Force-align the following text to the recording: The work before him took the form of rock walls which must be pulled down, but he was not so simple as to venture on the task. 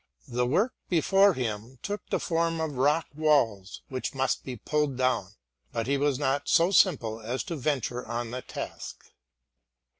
The 0.27 0.47
work 0.47 0.73
before 0.89 1.35
him 1.35 1.77
took 1.83 2.01
the 2.09 2.19
form 2.19 2.59
of 2.59 2.71
rock 2.77 3.05
walls 3.13 3.83
which 3.89 4.15
must 4.15 4.43
be 4.43 4.55
pulled 4.55 4.97
down, 4.97 5.33
but 5.71 5.85
he 5.85 5.95
was 5.99 6.17
not 6.17 6.49
so 6.49 6.71
simple 6.71 7.21
as 7.21 7.43
to 7.43 7.55
venture 7.55 8.03
on 8.07 8.31
the 8.31 8.41
task. 8.41 9.11